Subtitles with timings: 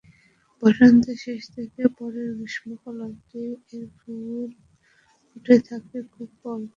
[0.63, 3.43] বসন্তের শেষ থেকে পরের গ্রীষ্মকাল অবধি
[3.71, 4.49] এর ফুল
[5.25, 6.69] ফুটে থাকে, খুব অল্প সময়ের জন্য।